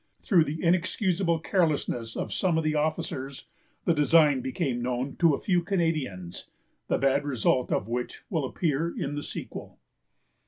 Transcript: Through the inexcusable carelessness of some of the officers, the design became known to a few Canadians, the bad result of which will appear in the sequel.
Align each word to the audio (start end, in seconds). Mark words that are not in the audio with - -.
Through 0.23 0.45
the 0.45 0.63
inexcusable 0.63 1.41
carelessness 1.41 2.15
of 2.17 2.33
some 2.33 2.57
of 2.57 2.63
the 2.63 2.73
officers, 2.73 3.45
the 3.85 3.93
design 3.93 4.41
became 4.41 4.81
known 4.81 5.15
to 5.17 5.35
a 5.35 5.39
few 5.39 5.61
Canadians, 5.61 6.47
the 6.87 6.97
bad 6.97 7.23
result 7.23 7.71
of 7.71 7.87
which 7.87 8.23
will 8.27 8.43
appear 8.45 8.91
in 8.97 9.13
the 9.13 9.21
sequel. 9.21 9.77